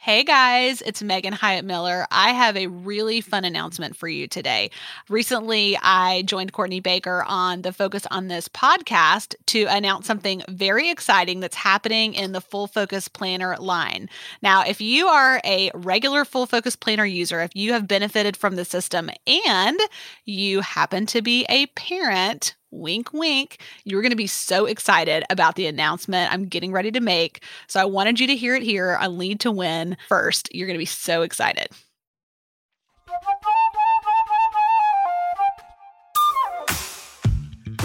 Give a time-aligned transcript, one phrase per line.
[0.00, 2.06] Hey guys, it's Megan Hyatt Miller.
[2.12, 4.70] I have a really fun announcement for you today.
[5.08, 10.88] Recently, I joined Courtney Baker on the Focus on This podcast to announce something very
[10.88, 14.08] exciting that's happening in the Full Focus Planner line.
[14.40, 18.54] Now, if you are a regular Full Focus Planner user, if you have benefited from
[18.54, 19.80] the system and
[20.24, 25.54] you happen to be a parent, wink, wink, you're going to be so excited about
[25.54, 27.42] the announcement I'm getting ready to make.
[27.66, 30.54] So I wanted you to hear it here on Lead to Win first.
[30.54, 31.68] You're going to be so excited.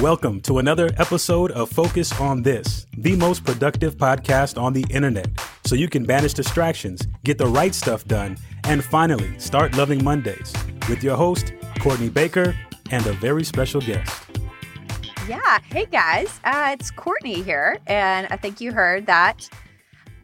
[0.02, 5.28] Welcome to another episode of Focus on This, the most productive podcast on the internet,
[5.66, 10.52] so you can banish distractions, get the right stuff done, and finally start loving Mondays
[10.90, 12.54] with your host, Courtney Baker,
[12.92, 14.23] and a very special guest.
[15.28, 15.60] Yeah.
[15.72, 16.42] Hey, guys.
[16.44, 17.78] Uh, it's Courtney here.
[17.88, 19.50] And I think you heard that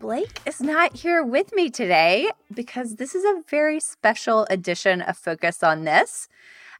[0.01, 5.17] Blake is not here with me today because this is a very special edition of
[5.17, 6.27] Focus on This.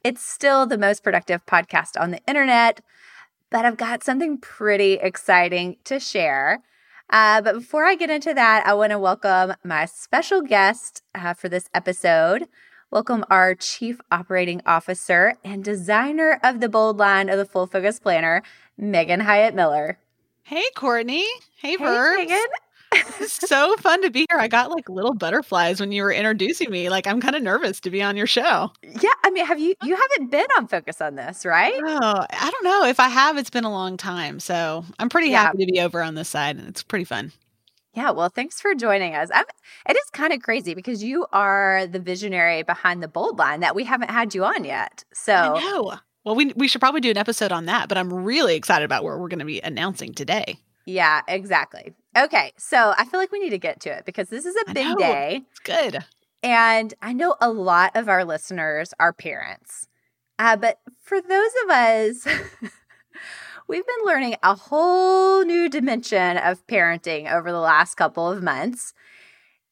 [0.03, 2.81] It's still the most productive podcast on the internet,
[3.51, 6.61] but I've got something pretty exciting to share.
[7.09, 11.33] Uh, but before I get into that, I want to welcome my special guest uh,
[11.33, 12.49] for this episode
[12.91, 17.99] welcome our Chief Operating Officer and designer of the bold line of the Full Focus
[17.99, 18.41] Planner,
[18.77, 19.99] Megan Hyatt Miller.
[20.43, 21.25] Hey, Courtney.
[21.57, 22.39] Hey, Hey, Megan.
[23.27, 24.39] so fun to be here.
[24.39, 26.89] I got like little butterflies when you were introducing me.
[26.89, 28.71] Like I'm kind of nervous to be on your show.
[28.81, 31.73] Yeah, I mean, have you you haven't been on Focus on this, right?
[31.85, 32.85] Oh, I don't know.
[32.85, 34.39] If I have, it's been a long time.
[34.39, 35.43] So I'm pretty Yeah.
[35.43, 37.31] happy to be over on this side and it's pretty fun.
[37.95, 39.29] Yeah, well, thanks for joining us.
[39.33, 39.45] I'm,
[39.89, 43.75] it is kind of crazy because you are the visionary behind the bold line that
[43.75, 45.03] we haven't had you on yet.
[45.11, 45.93] I So, know.
[46.23, 49.03] Well, we we should probably do an episode on that, but I'm really excited about
[49.03, 50.59] what we're going to be announcing today.
[50.85, 51.93] yeah, exactly.
[52.17, 54.73] Okay, so I feel like we need to get to it because this is a
[54.73, 55.41] big day.
[55.51, 56.03] It's good.
[56.43, 59.87] And I know a lot of our listeners are parents.
[60.37, 62.27] Uh, but for those of us,
[63.69, 68.95] we've been learning a whole new dimension of parenting over the last couple of months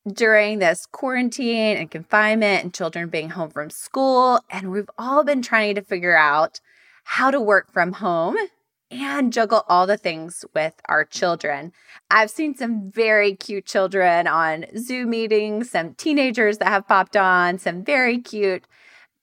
[0.08, 4.40] during this quarantine and confinement and children being home from school.
[4.52, 6.62] And we've all been trying to figure out
[7.06, 8.38] how to work from home
[8.92, 11.74] and juggle all the things with our children.
[12.12, 17.58] I've seen some very cute children on Zoom meetings, some teenagers that have popped on,
[17.58, 18.66] some very cute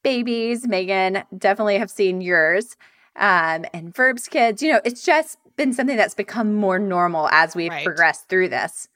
[0.03, 0.67] babies.
[0.67, 2.77] Megan, definitely have seen yours.
[3.17, 7.55] Um, and Verbs kids, you know, it's just been something that's become more normal as
[7.55, 7.85] we've Right.
[7.85, 8.89] progressed through this.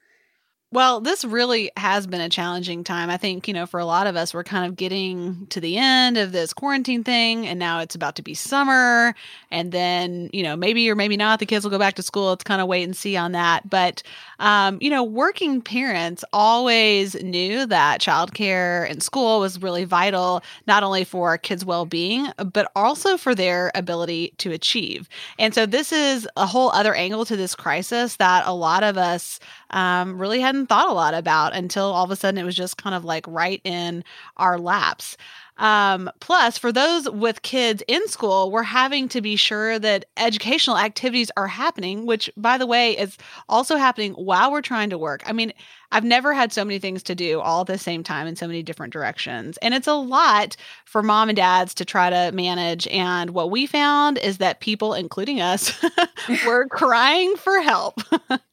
[0.71, 3.09] Well, this really has been a challenging time.
[3.09, 5.79] I think, you know, for a lot of us, we're kind of getting to the
[5.79, 9.15] end of this quarantine thing, and now it's about to be summer.
[9.51, 12.35] And then, you know, maybe or maybe not, the kids will go back to school.
[12.35, 13.71] It's kind of wait and see on that.
[13.71, 14.03] But,
[14.41, 20.83] um, you know, working parents always knew that childcare and school was really vital, not
[20.83, 25.09] only for our kids' well being, but also for their ability to achieve.
[25.39, 28.99] And so, this is a whole other angle to this crisis that a lot of
[28.99, 29.41] us
[29.71, 32.77] um, really hadn't thought a lot about until all of a sudden it was just
[32.77, 34.05] kind of like right in
[34.37, 35.17] our laps.
[35.59, 40.79] Um, plus, for those with kids in school, we're having to be sure that educational
[40.79, 43.17] activities are happening, which, by the way, is
[43.49, 45.23] also happening while we're trying to work.
[45.27, 45.53] I mean,
[45.91, 48.47] I've never had so many things to do all at the same time in so
[48.47, 49.57] many different directions.
[49.59, 52.87] And it's a lot for mom and dads to try to manage.
[52.89, 55.83] And what we found is that people, including us,
[56.47, 58.01] were crying for help.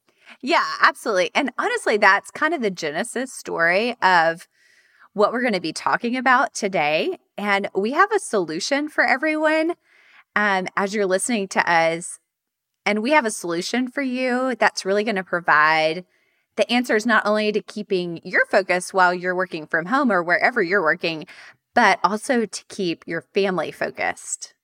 [0.45, 1.31] Yeah, absolutely.
[1.33, 4.47] And honestly, that's kind of the genesis story of
[5.13, 7.19] what we're going to be talking about today.
[7.37, 9.75] And we have a solution for everyone
[10.35, 12.19] um, as you're listening to us.
[12.85, 16.05] And we have a solution for you that's really going to provide
[16.57, 20.63] the answers not only to keeping your focus while you're working from home or wherever
[20.63, 21.27] you're working,
[21.75, 24.54] but also to keep your family focused.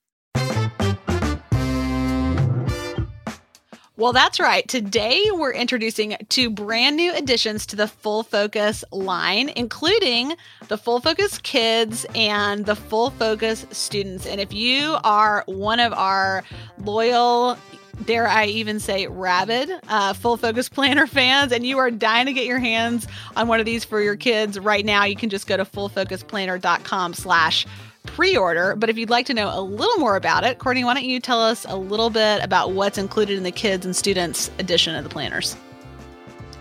[3.98, 4.66] Well, that's right.
[4.68, 10.34] Today we're introducing two brand new additions to the Full Focus line, including
[10.70, 14.26] the Full Focus Kids and the Full Focus Students.
[14.26, 16.44] And if you are one of our
[16.80, 17.58] loyal,
[18.06, 22.34] dare I even say rabid, uh, Full Focus Planner fans, and you are dying to
[22.34, 25.48] get your hands on one of these for your kids right now, you can just
[25.48, 27.68] go to fullfocusplanner.com slash
[28.04, 28.76] pre-order.
[28.76, 31.20] But if you'd like to know a little more about it, Courtney, why don't you
[31.20, 35.04] tell us a little bit about what's included in the kids and students edition of
[35.04, 35.56] the planners?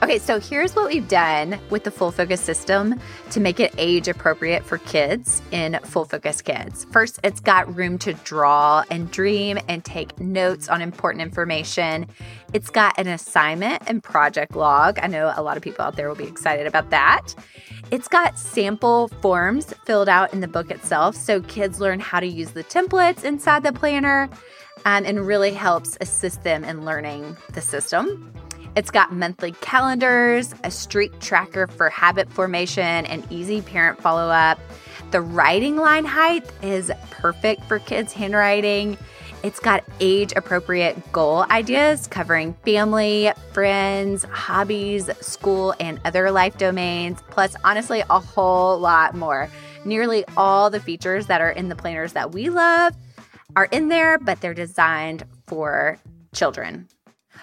[0.03, 2.99] Okay, so here's what we've done with the Full Focus system
[3.33, 6.87] to make it age appropriate for kids in Full Focus Kids.
[6.91, 12.07] First, it's got room to draw and dream and take notes on important information.
[12.55, 14.99] It's got an assignment and project log.
[15.03, 17.35] I know a lot of people out there will be excited about that.
[17.91, 22.27] It's got sample forms filled out in the book itself so kids learn how to
[22.27, 24.31] use the templates inside the planner
[24.87, 28.33] um, and really helps assist them in learning the system.
[28.77, 34.61] It's got monthly calendars, a streak tracker for habit formation, and easy parent follow up.
[35.11, 38.97] The writing line height is perfect for kids' handwriting.
[39.43, 47.21] It's got age appropriate goal ideas covering family, friends, hobbies, school, and other life domains,
[47.31, 49.51] plus, honestly, a whole lot more.
[49.85, 52.95] Nearly all the features that are in the planners that we love
[53.57, 55.99] are in there, but they're designed for
[56.33, 56.87] children.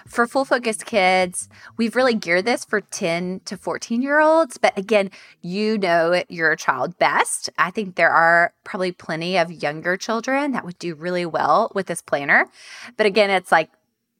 [0.08, 4.56] For full focus kids, we've really geared this for 10 to 14 year olds.
[4.56, 5.10] But again,
[5.42, 7.50] you know your child best.
[7.58, 11.86] I think there are probably plenty of younger children that would do really well with
[11.86, 12.46] this planner.
[12.96, 13.70] But again, it's like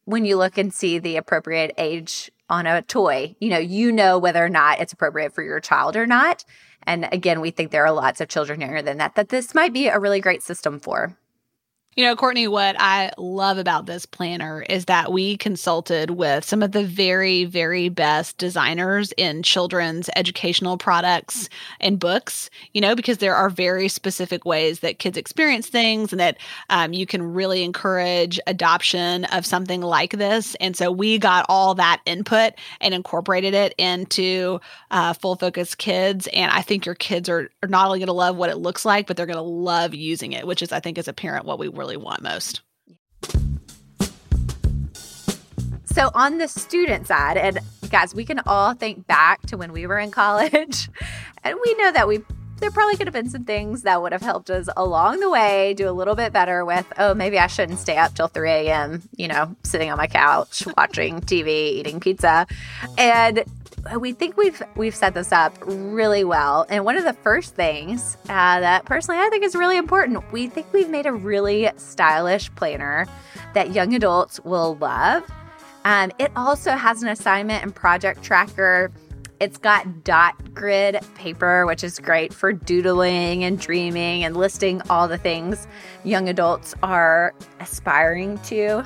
[0.04, 4.18] when you look and see the appropriate age on a toy, you know, you know
[4.18, 6.44] whether or not it's appropriate for your child or not.
[6.84, 9.72] And again, we think there are lots of children younger than that that this might
[9.72, 11.16] be a really great system for.
[11.98, 16.62] You know, Courtney, what I love about this planner is that we consulted with some
[16.62, 21.48] of the very, very best designers in children's educational products
[21.80, 26.20] and books, you know, because there are very specific ways that kids experience things and
[26.20, 26.38] that
[26.70, 30.54] um, you can really encourage adoption of something like this.
[30.60, 34.60] And so we got all that input and incorporated it into
[34.92, 36.28] uh, Full Focus Kids.
[36.32, 38.84] And I think your kids are, are not only going to love what it looks
[38.84, 41.44] like, but they're going to love using it, which is, I think, as a parent,
[41.44, 42.60] what we really really want most.
[45.86, 47.58] So, on the student side, and
[47.90, 50.90] guys, we can all think back to when we were in college,
[51.44, 52.20] and we know that we
[52.60, 55.74] there probably could have been some things that would have helped us along the way
[55.74, 59.02] do a little bit better with, oh, maybe I shouldn't stay up till 3 a.m.,
[59.16, 62.46] you know, sitting on my couch, watching TV, eating pizza.
[62.96, 63.44] And
[63.98, 66.66] we think we've we've set this up really well.
[66.68, 70.48] And one of the first things uh, that personally I think is really important, we
[70.48, 73.06] think we've made a really stylish planner
[73.54, 75.24] that young adults will love.
[75.84, 78.90] Um, it also has an assignment and project tracker.
[79.40, 85.06] It's got dot grid paper, which is great for doodling and dreaming and listing all
[85.06, 85.68] the things
[86.04, 88.84] young adults are aspiring to.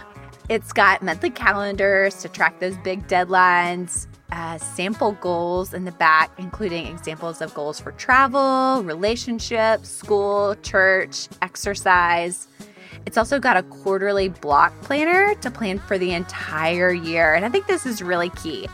[0.49, 6.31] It's got monthly calendars to track those big deadlines uh, sample goals in the back,
[6.39, 12.49] including examples of goals for travel, relationships, school, church, exercise.
[13.05, 17.35] It's also got a quarterly block planner to plan for the entire year.
[17.35, 18.69] And I think this is really key,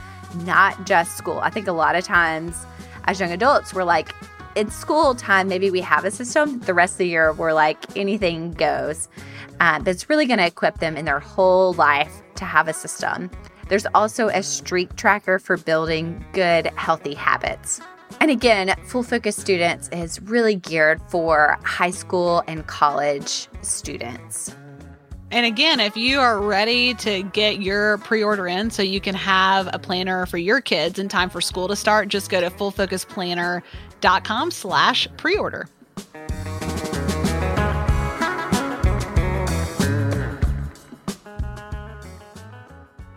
[0.44, 1.38] not just school.
[1.38, 2.66] I think a lot of times
[3.04, 4.14] as young adults, we're like,
[4.54, 6.58] in school time, maybe we have a system.
[6.60, 9.08] The rest of the year, we're like, anything goes.
[9.60, 12.72] Uh, but it's really going to equip them in their whole life to have a
[12.72, 13.30] system.
[13.68, 17.80] There's also a streak tracker for building good, healthy habits.
[18.20, 24.54] And again, Full Focus Students is really geared for high school and college students.
[25.30, 29.68] And again, if you are ready to get your pre-order in so you can have
[29.72, 34.50] a planner for your kids in time for school to start, just go to fullfocusplanner.com
[34.50, 35.68] slash pre-order.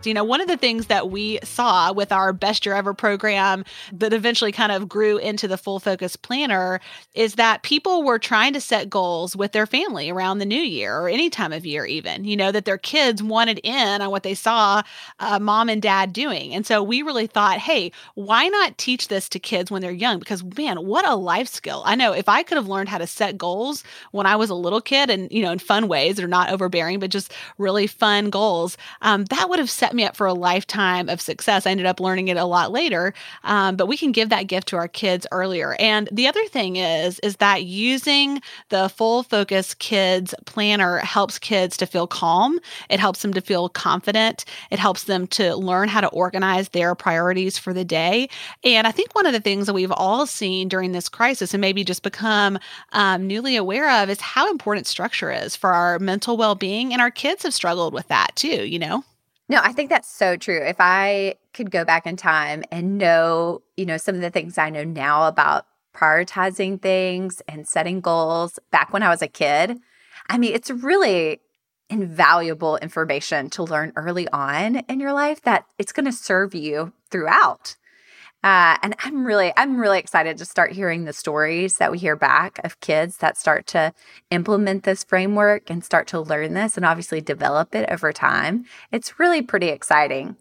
[0.06, 3.64] You know, one of the things that we saw with our Best Year Ever program
[3.92, 6.80] that eventually kind of grew into the Full Focus Planner
[7.14, 10.98] is that people were trying to set goals with their family around the new year
[10.98, 14.22] or any time of year, even, you know, that their kids wanted in on what
[14.22, 14.82] they saw
[15.20, 16.54] uh, mom and dad doing.
[16.54, 20.18] And so we really thought, hey, why not teach this to kids when they're young?
[20.18, 21.82] Because, man, what a life skill.
[21.84, 24.54] I know if I could have learned how to set goals when I was a
[24.54, 27.86] little kid and, you know, in fun ways that are not overbearing, but just really
[27.86, 31.66] fun goals, um, that would have set set me up for a lifetime of success.
[31.66, 33.12] I ended up learning it a lot later,
[33.44, 35.76] um, but we can give that gift to our kids earlier.
[35.78, 41.76] And the other thing is, is that using the full focus kids planner helps kids
[41.76, 42.58] to feel calm.
[42.88, 44.46] It helps them to feel confident.
[44.70, 48.30] It helps them to learn how to organize their priorities for the day.
[48.64, 51.60] And I think one of the things that we've all seen during this crisis and
[51.60, 52.58] maybe just become
[52.92, 56.94] um, newly aware of is how important structure is for our mental well being.
[56.94, 59.04] And our kids have struggled with that too, you know?
[59.48, 60.62] No, I think that's so true.
[60.62, 64.56] If I could go back in time and know, you know, some of the things
[64.56, 69.78] I know now about prioritizing things and setting goals back when I was a kid,
[70.28, 71.40] I mean, it's really
[71.90, 76.92] invaluable information to learn early on in your life that it's going to serve you
[77.10, 77.76] throughout.
[78.44, 82.16] Uh, and I'm really, I'm really excited to start hearing the stories that we hear
[82.16, 83.92] back of kids that start to
[84.30, 88.64] implement this framework and start to learn this and obviously develop it over time.
[88.90, 90.36] It's really pretty exciting.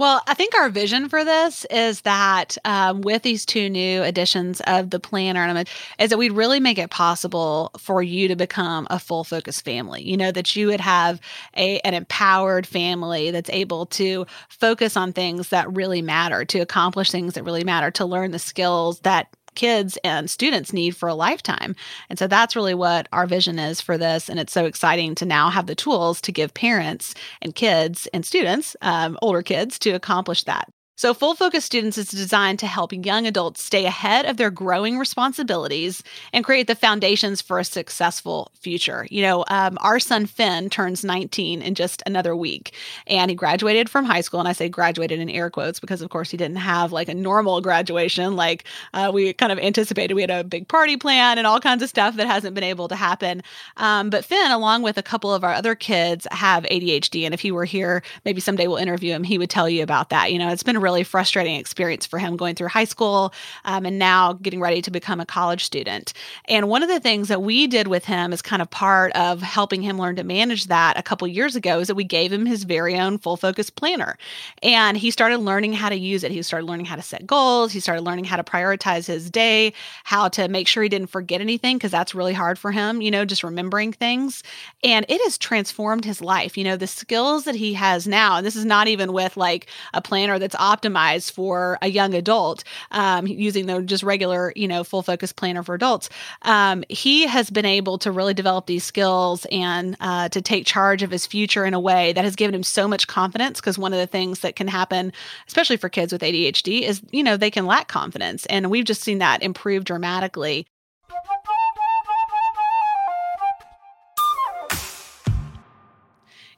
[0.00, 4.62] Well, I think our vision for this is that um, with these two new editions
[4.66, 5.62] of the planner,
[5.98, 10.02] is that we'd really make it possible for you to become a full focus family.
[10.02, 11.20] You know, that you would have
[11.54, 17.10] a, an empowered family that's able to focus on things that really matter, to accomplish
[17.10, 19.28] things that really matter, to learn the skills that
[19.60, 21.76] kids and students need for a lifetime.
[22.08, 24.30] And so that's really what our vision is for this.
[24.30, 28.24] And it's so exciting to now have the tools to give parents and kids and
[28.24, 30.66] students, um, older kids, to accomplish that.
[31.00, 34.98] So, Full Focus Students is designed to help young adults stay ahead of their growing
[34.98, 36.02] responsibilities
[36.34, 39.06] and create the foundations for a successful future.
[39.10, 42.74] You know, um, our son Finn turns 19 in just another week,
[43.06, 44.40] and he graduated from high school.
[44.40, 47.14] And I say graduated in air quotes because, of course, he didn't have like a
[47.14, 50.12] normal graduation like uh, we kind of anticipated.
[50.12, 52.88] We had a big party plan and all kinds of stuff that hasn't been able
[52.88, 53.42] to happen.
[53.78, 57.24] Um, but Finn, along with a couple of our other kids, have ADHD.
[57.24, 60.10] And if he were here, maybe someday we'll interview him, he would tell you about
[60.10, 60.30] that.
[60.30, 63.32] You know, it's been a really frustrating experience for him going through high school
[63.64, 66.12] um, and now getting ready to become a college student.
[66.46, 69.40] And one of the things that we did with him as kind of part of
[69.40, 72.44] helping him learn to manage that a couple years ago is that we gave him
[72.44, 74.18] his very own full focus planner.
[74.64, 76.32] And he started learning how to use it.
[76.32, 77.70] He started learning how to set goals.
[77.70, 81.40] He started learning how to prioritize his day, how to make sure he didn't forget
[81.40, 84.42] anything, because that's really hard for him, you know, just remembering things.
[84.82, 86.58] And it has transformed his life.
[86.58, 89.68] You know, the skills that he has now, and this is not even with like
[89.94, 94.84] a planner that's optimized for a young adult, um, using the just regular, you know,
[94.84, 96.08] full focus planner for adults.
[96.42, 101.02] Um, he has been able to really develop these skills and uh, to take charge
[101.02, 103.60] of his future in a way that has given him so much confidence.
[103.60, 105.12] Because one of the things that can happen,
[105.46, 108.46] especially for kids with ADHD, is, you know, they can lack confidence.
[108.46, 110.66] And we've just seen that improve dramatically.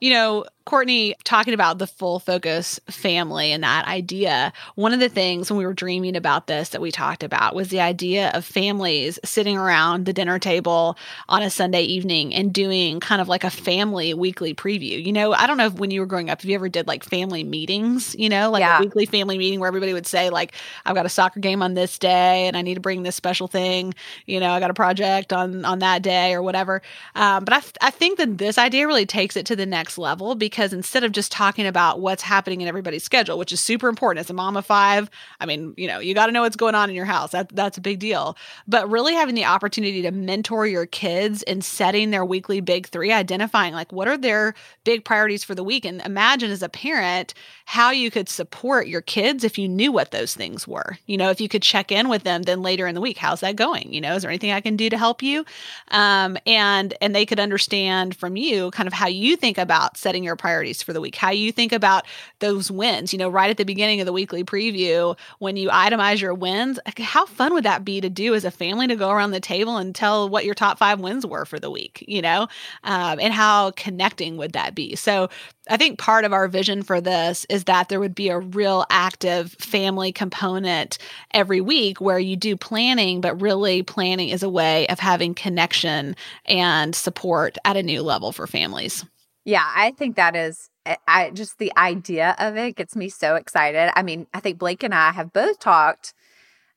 [0.00, 4.52] You know, Courtney talking about the full focus family and that idea.
[4.76, 7.68] One of the things when we were dreaming about this that we talked about was
[7.68, 10.96] the idea of families sitting around the dinner table
[11.28, 15.04] on a Sunday evening and doing kind of like a family weekly preview.
[15.04, 16.86] You know, I don't know if when you were growing up, if you ever did
[16.86, 18.78] like family meetings, you know, like yeah.
[18.78, 20.54] a weekly family meeting where everybody would say, like,
[20.86, 23.48] I've got a soccer game on this day and I need to bring this special
[23.48, 23.94] thing.
[24.26, 26.82] You know, I got a project on on that day or whatever.
[27.14, 30.34] Um, but I, I think that this idea really takes it to the next level
[30.34, 33.88] because because instead of just talking about what's happening in everybody's schedule, which is super
[33.88, 35.08] important as a mom of five,
[35.40, 37.30] I mean, you know, you got to know what's going on in your house.
[37.30, 38.36] That that's a big deal.
[38.68, 43.10] But really having the opportunity to mentor your kids in setting their weekly big three,
[43.10, 44.54] identifying like what are their
[44.84, 47.32] big priorities for the week, and imagine as a parent
[47.64, 50.98] how you could support your kids if you knew what those things were.
[51.06, 53.40] You know, if you could check in with them then later in the week, how's
[53.40, 53.90] that going?
[53.90, 55.46] You know, is there anything I can do to help you?
[55.90, 60.22] Um, and and they could understand from you kind of how you think about setting
[60.22, 62.04] your priorities for the week, how you think about
[62.40, 63.12] those wins.
[63.12, 66.80] You know, right at the beginning of the weekly preview, when you itemize your wins,
[66.98, 69.76] how fun would that be to do as a family to go around the table
[69.76, 72.48] and tell what your top five wins were for the week, you know,
[72.82, 74.96] um, and how connecting would that be?
[74.96, 75.30] So
[75.70, 78.84] I think part of our vision for this is that there would be a real
[78.90, 80.98] active family component
[81.32, 86.16] every week where you do planning, but really planning is a way of having connection
[86.46, 89.04] and support at a new level for families.
[89.44, 93.34] Yeah, I think that is eh, I just the idea of it gets me so
[93.36, 93.90] excited.
[93.96, 96.14] I mean, I think Blake and I have both talked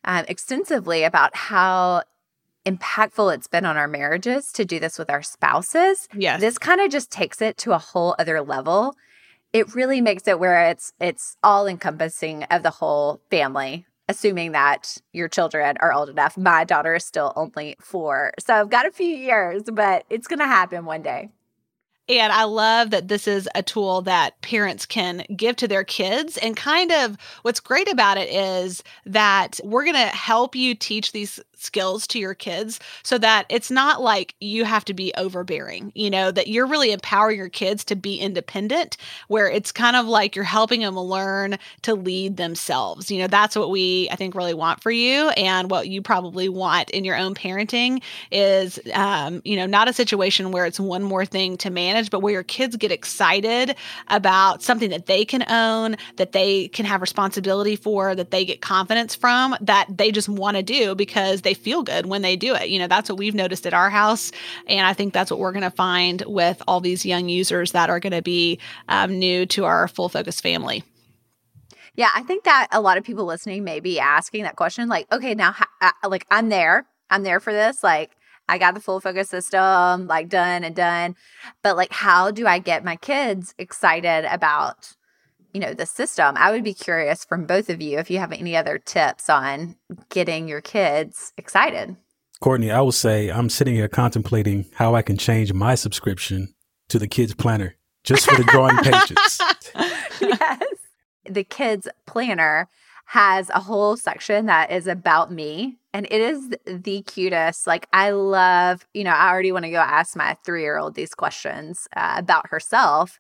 [0.03, 2.03] um, extensively about how
[2.65, 6.07] impactful it's been on our marriages to do this with our spouses.
[6.15, 6.41] Yes.
[6.41, 8.95] This kind of just takes it to a whole other level.
[9.53, 14.97] It really makes it where it's it's all encompassing of the whole family assuming that
[15.13, 16.37] your children are old enough.
[16.37, 18.33] My daughter is still only four.
[18.39, 21.29] So I've got a few years, but it's going to happen one day.
[22.07, 26.37] And I love that this is a tool that parents can give to their kids.
[26.37, 31.11] And kind of what's great about it is that we're going to help you teach
[31.13, 35.91] these skills to your kids so that it's not like you have to be overbearing,
[35.95, 40.05] you know, that you're really empowering your kids to be independent, where it's kind of
[40.05, 43.09] like you're helping them learn to lead themselves.
[43.09, 45.29] You know, that's what we, I think, really want for you.
[45.29, 49.93] And what you probably want in your own parenting is, um, you know, not a
[49.93, 53.75] situation where it's one more thing to manage, but where your kids get excited
[54.09, 58.61] about something that they can own, that they can have responsibility for, that they get
[58.61, 62.53] confidence from, that they just want to do because they feel good when they do
[62.53, 62.69] it.
[62.69, 64.31] You know, that's what we've noticed at our house.
[64.67, 67.89] And I think that's what we're going to find with all these young users that
[67.89, 68.59] are going to be
[68.89, 70.83] um, new to our full focus family.
[71.95, 75.09] Yeah, I think that a lot of people listening may be asking that question like,
[75.11, 76.85] okay, now, uh, like, I'm there.
[77.09, 77.83] I'm there for this.
[77.83, 78.11] Like,
[78.49, 81.15] I got the full focus system, like, done and done.
[81.63, 84.95] But, like, how do I get my kids excited about,
[85.55, 86.35] you know, the system?
[86.37, 89.77] I would be curious from both of you if you have any other tips on
[90.09, 91.95] getting your kids excited.
[92.41, 96.53] Courtney, I will say I'm sitting here contemplating how I can change my subscription
[96.89, 99.39] to the kids planner just for the drawing pages.
[100.21, 100.61] yes
[101.29, 102.67] the kids planner
[103.05, 108.09] has a whole section that is about me and it is the cutest like i
[108.11, 112.47] love you know i already want to go ask my three-year-old these questions uh, about
[112.49, 113.19] herself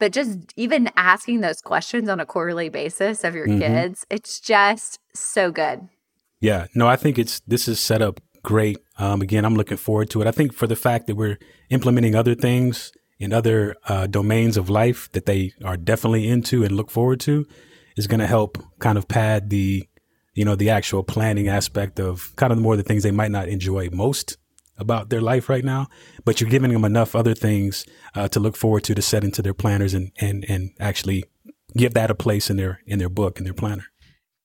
[0.00, 3.60] but just even asking those questions on a quarterly basis of your mm-hmm.
[3.60, 5.88] kids it's just so good.
[6.40, 6.66] Yeah.
[6.74, 8.78] No i think it's this is set up great.
[8.98, 10.26] Um, again i'm looking forward to it.
[10.26, 11.38] I think for the fact that we're
[11.68, 16.72] implementing other things in other uh, domains of life that they are definitely into and
[16.72, 17.46] look forward to
[17.96, 19.86] is going to help kind of pad the
[20.34, 23.48] you know the actual planning aspect of kind of more the things they might not
[23.48, 24.38] enjoy most
[24.80, 25.86] about their life right now
[26.24, 27.84] but you're giving them enough other things
[28.14, 31.24] uh, to look forward to to set into their planners and and and actually
[31.76, 33.84] give that a place in their in their book in their planner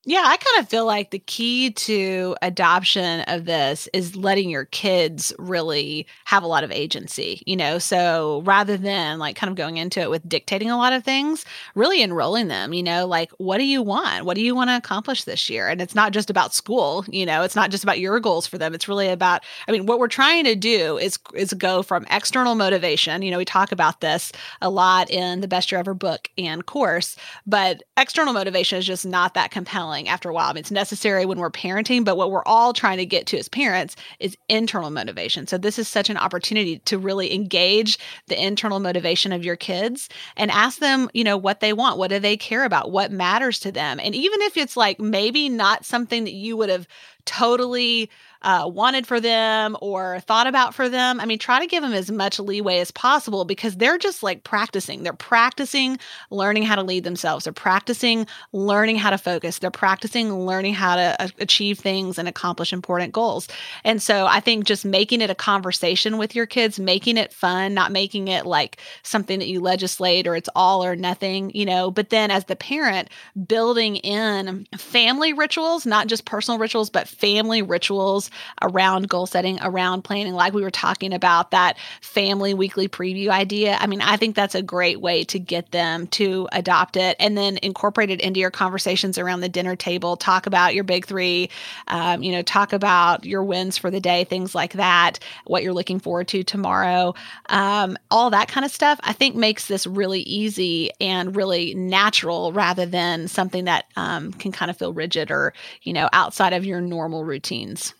[0.08, 4.66] yeah, I kind of feel like the key to adoption of this is letting your
[4.66, 7.80] kids really have a lot of agency, you know?
[7.80, 11.44] So rather than like kind of going into it with dictating a lot of things,
[11.74, 14.26] really enrolling them, you know, like what do you want?
[14.26, 15.70] What do you want to accomplish this year?
[15.70, 18.60] And it's not just about school, you know, it's not just about your goals for
[18.60, 18.76] them.
[18.76, 22.54] It's really about I mean, what we're trying to do is is go from external
[22.54, 24.32] motivation, you know, we talk about this
[24.62, 27.16] a lot in the Best Year Ever book and course,
[27.48, 30.50] but external motivation is just not that compelling after a while.
[30.50, 33.38] I mean, it's necessary when we're parenting, but what we're all trying to get to
[33.38, 35.48] as parents is internal motivation.
[35.48, 37.98] So this is such an opportunity to really engage
[38.28, 42.10] the internal motivation of your kids and ask them, you know, what they want, what
[42.10, 44.00] do they care about, what matters to them.
[44.00, 46.88] And even if it's like maybe not something that you would have
[47.26, 48.10] totally
[48.46, 51.20] uh, wanted for them or thought about for them.
[51.20, 54.44] I mean, try to give them as much leeway as possible because they're just like
[54.44, 55.02] practicing.
[55.02, 55.98] They're practicing
[56.30, 57.46] learning how to lead themselves.
[57.46, 59.58] They're practicing learning how to focus.
[59.58, 63.48] They're practicing learning how to uh, achieve things and accomplish important goals.
[63.84, 67.74] And so I think just making it a conversation with your kids, making it fun,
[67.74, 71.90] not making it like something that you legislate or it's all or nothing, you know,
[71.90, 73.10] but then as the parent,
[73.48, 78.30] building in family rituals, not just personal rituals, but family rituals
[78.62, 83.78] around goal setting, around planning, like we were talking about that family weekly preview idea.
[83.80, 87.38] I mean, I think that's a great way to get them to adopt it and
[87.38, 90.18] then incorporate it into your conversations around the dinner table.
[90.18, 91.50] Talk about your big three,
[91.88, 95.74] um, you know, talk about your wins for the day, things like that, what you're
[95.74, 97.14] looking forward to tomorrow,
[97.50, 99.00] um, all that kind of stuff.
[99.04, 104.52] I think makes this really easy and really natural rather than something that um, can
[104.52, 107.94] kind of feel rigid or, you know, outside of your normal routines.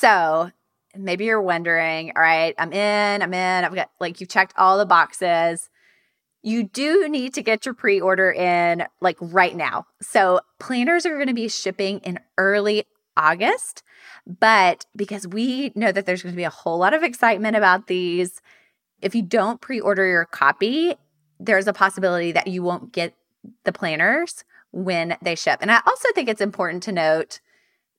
[0.00, 0.50] So
[0.96, 4.78] maybe you're wondering, all right, I'm in, I'm in, I've got like you've checked all
[4.78, 5.68] the boxes.
[6.42, 9.84] You do need to get your pre order in like right now.
[10.00, 12.84] So planners are going to be shipping in early
[13.14, 13.82] August.
[14.26, 17.86] But because we know that there's going to be a whole lot of excitement about
[17.86, 18.40] these,
[19.02, 20.94] if you don't pre order your copy,
[21.38, 23.14] there's a possibility that you won't get
[23.64, 25.58] the planners when they ship.
[25.60, 27.40] And I also think it's important to note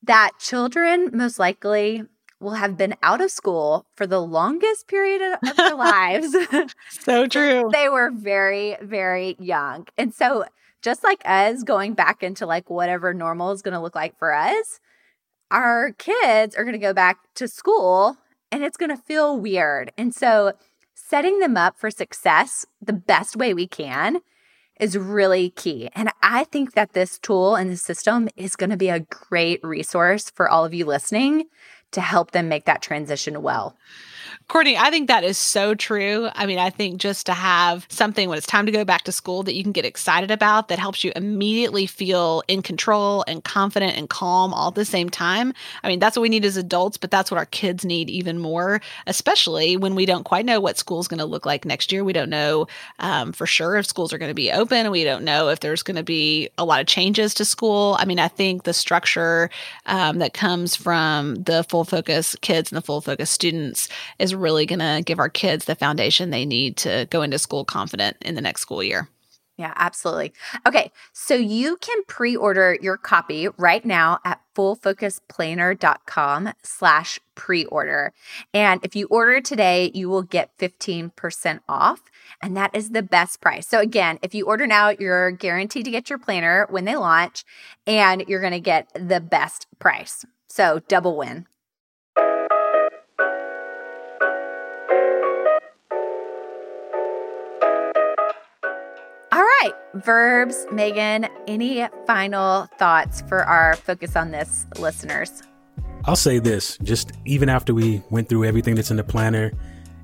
[0.04, 2.04] that children most likely
[2.40, 6.36] will have been out of school for the longest period of their lives.
[6.90, 7.70] so true.
[7.72, 9.88] they were very, very young.
[9.98, 10.46] And so,
[10.82, 14.34] just like us going back into like whatever normal is going to look like for
[14.34, 14.80] us,
[15.52, 18.18] our kids are going to go back to school
[18.52, 19.92] and it's going to feel weird.
[19.98, 20.54] And so,
[20.96, 24.22] setting them up for success the best way we can
[24.82, 25.90] is really key.
[25.94, 29.64] And I think that this tool and the system is going to be a great
[29.64, 31.46] resource for all of you listening
[31.92, 33.78] to help them make that transition well.
[34.48, 36.30] Courtney, I think that is so true.
[36.34, 39.12] I mean, I think just to have something when it's time to go back to
[39.12, 43.44] school that you can get excited about that helps you immediately feel in control and
[43.44, 45.54] confident and calm all at the same time.
[45.84, 48.40] I mean, that's what we need as adults, but that's what our kids need even
[48.40, 52.04] more, especially when we don't quite know what school's going to look like next year.
[52.04, 52.68] We don't know
[53.00, 54.92] um, for sure if schools are going to be open.
[54.92, 57.96] We don't know if there's going to be a lot of changes to school.
[58.00, 59.50] I mean, I think the structure
[59.86, 63.88] um, that comes from the full focus kids and the full focus students
[64.22, 67.66] is really going to give our kids the foundation they need to go into school
[67.66, 69.10] confident in the next school year.
[69.58, 70.34] Yeah, absolutely.
[70.66, 78.14] Okay, so you can pre-order your copy right now at fullfocusplanner.com slash pre-order.
[78.56, 82.02] And if you order today, you will get 15% off.
[82.42, 83.68] And that is the best price.
[83.68, 87.44] So again, if you order now, you're guaranteed to get your planner when they launch,
[87.86, 90.26] and you're gonna get the best price.
[90.48, 91.46] So double win.
[99.96, 105.44] Verbs, Megan, any final thoughts for our focus on this listeners?
[106.06, 109.52] I'll say this just even after we went through everything that's in the planner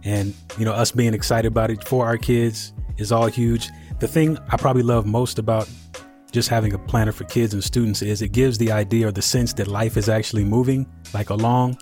[0.04, 3.69] and, you know, us being excited about it for our kids is all huge.
[4.00, 5.69] The thing I probably love most about
[6.32, 9.21] just having a planner for kids and students is it gives the idea or the
[9.21, 11.78] sense that life is actually moving like along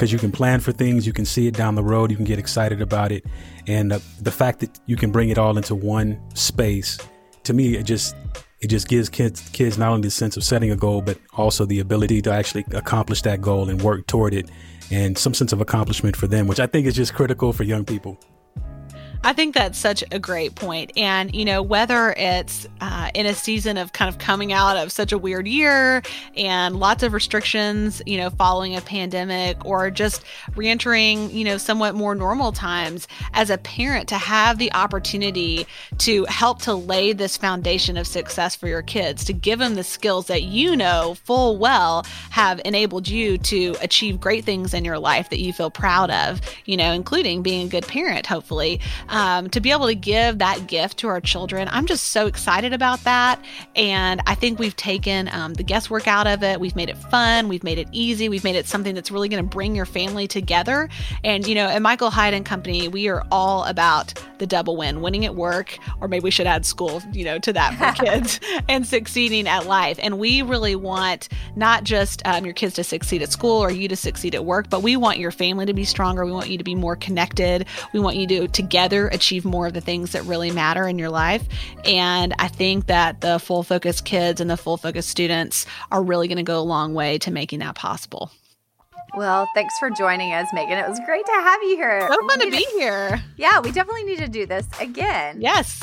[0.00, 2.24] because you can plan for things, you can see it down the road, you can
[2.24, 3.22] get excited about it,
[3.66, 6.96] and uh, the fact that you can bring it all into one space,
[7.44, 8.16] to me, it just
[8.60, 11.64] it just gives kids kids not only the sense of setting a goal, but also
[11.64, 14.50] the ability to actually accomplish that goal and work toward it,
[14.90, 17.84] and some sense of accomplishment for them, which I think is just critical for young
[17.84, 18.18] people.
[19.22, 20.92] I think that's such a great point.
[20.96, 24.90] And, you know, whether it's uh, in a season of kind of coming out of
[24.90, 26.02] such a weird year
[26.38, 30.24] and lots of restrictions, you know, following a pandemic or just
[30.56, 35.66] reentering, you know, somewhat more normal times, as a parent to have the opportunity
[35.98, 39.84] to help to lay this foundation of success for your kids, to give them the
[39.84, 44.98] skills that you know full well have enabled you to achieve great things in your
[44.98, 48.80] life that you feel proud of, you know, including being a good parent, hopefully
[49.10, 51.68] um, to be able to give that gift to our children.
[51.70, 53.44] I'm just so excited about that.
[53.76, 56.60] And I think we've taken um, the guesswork out of it.
[56.60, 57.48] We've made it fun.
[57.48, 58.28] We've made it easy.
[58.28, 60.88] We've made it something that's really going to bring your family together.
[61.24, 65.00] And, you know, at Michael Hyatt and Company, we are all about the double win,
[65.02, 68.40] winning at work, or maybe we should add school, you know, to that for kids
[68.68, 69.98] and succeeding at life.
[70.00, 73.88] And we really want not just um, your kids to succeed at school or you
[73.88, 76.24] to succeed at work, but we want your family to be stronger.
[76.24, 77.66] We want you to be more connected.
[77.92, 81.10] We want you to together achieve more of the things that really matter in your
[81.10, 81.46] life.
[81.84, 86.28] And I think that the full focus kids and the full focus students are really
[86.28, 88.30] going to go a long way to making that possible.
[89.16, 90.78] Well, thanks for joining us, Megan.
[90.78, 92.06] It was great to have you here.
[92.08, 93.22] So fun to be here.
[93.36, 95.40] Yeah, we definitely need to do this again.
[95.40, 95.80] Yes.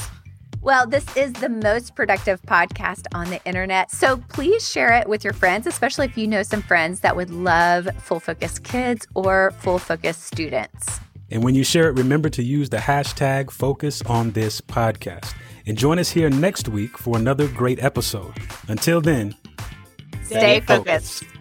[0.62, 3.92] Well, this is the most productive podcast on the internet.
[3.92, 7.30] So please share it with your friends, especially if you know some friends that would
[7.30, 11.00] love Full Focus Kids or Full Focus students.
[11.30, 15.34] And when you share it, remember to use the hashtag focus on this podcast.
[15.66, 18.34] And join us here next week for another great episode.
[18.70, 19.36] Until then,
[20.24, 21.24] stay, stay focused.
[21.24, 21.37] focused.